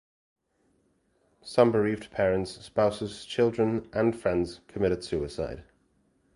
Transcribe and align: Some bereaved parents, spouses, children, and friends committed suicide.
Some 1.43 1.71
bereaved 1.71 2.09
parents, 2.09 2.53
spouses, 2.65 3.23
children, 3.23 3.87
and 3.93 4.19
friends 4.19 4.61
committed 4.67 5.03
suicide. 5.03 5.63